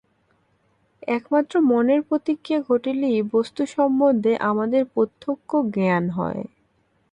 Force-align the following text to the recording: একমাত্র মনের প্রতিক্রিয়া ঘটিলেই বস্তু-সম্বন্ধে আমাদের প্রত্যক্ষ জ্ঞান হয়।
একমাত্র 1.09 1.53
মনের 1.69 2.01
প্রতিক্রিয়া 2.09 2.59
ঘটিলেই 2.67 3.19
বস্তু-সম্বন্ধে 3.31 4.33
আমাদের 4.49 4.83
প্রত্যক্ষ 4.93 5.49
জ্ঞান 5.73 6.05
হয়। 6.17 6.43